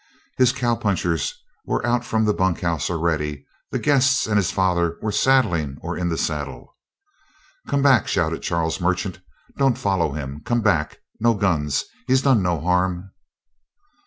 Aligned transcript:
His 0.39 0.51
cow 0.51 0.73
punchers 0.75 1.31
were 1.67 1.85
out 1.85 2.03
from 2.03 2.25
the 2.25 2.33
bunk 2.33 2.61
house 2.61 2.89
already; 2.89 3.45
the 3.69 3.77
guests 3.77 4.25
and 4.25 4.35
his 4.37 4.49
father 4.49 4.97
were 4.99 5.11
saddling 5.11 5.77
or 5.81 5.95
in 5.95 6.09
the 6.09 6.17
saddle. 6.17 6.75
"Come 7.67 7.83
back!" 7.83 8.07
shouted 8.07 8.41
Charles 8.41 8.81
Merchant. 8.81 9.19
"Don't 9.59 9.77
follow 9.77 10.13
him. 10.13 10.41
Come 10.43 10.61
back! 10.61 11.01
No 11.19 11.35
guns. 11.35 11.85
He's 12.07 12.23
done 12.23 12.41
no 12.41 12.59
harm." 12.59 13.11